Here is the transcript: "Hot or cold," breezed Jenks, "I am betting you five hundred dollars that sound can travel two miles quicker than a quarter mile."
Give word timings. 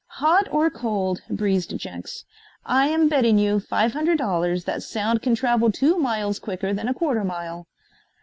"Hot 0.15 0.47
or 0.51 0.71
cold," 0.71 1.21
breezed 1.29 1.77
Jenks, 1.77 2.23
"I 2.65 2.87
am 2.87 3.07
betting 3.07 3.37
you 3.37 3.59
five 3.59 3.93
hundred 3.93 4.17
dollars 4.17 4.63
that 4.65 4.81
sound 4.81 5.21
can 5.21 5.35
travel 5.35 5.71
two 5.71 5.99
miles 5.99 6.39
quicker 6.39 6.73
than 6.73 6.87
a 6.87 6.93
quarter 6.95 7.23
mile." 7.23 7.67